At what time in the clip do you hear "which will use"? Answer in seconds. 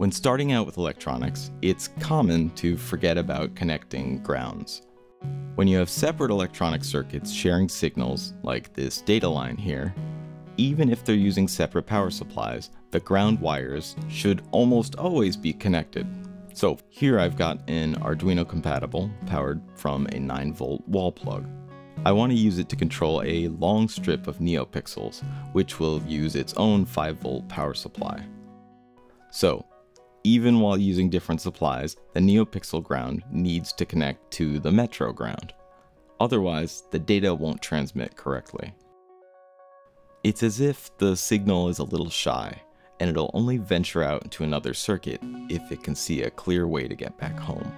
25.52-26.36